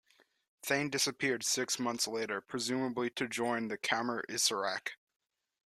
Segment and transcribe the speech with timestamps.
[0.63, 4.93] Thanh disappeared six months later, presumably to join the Khmer Issarak.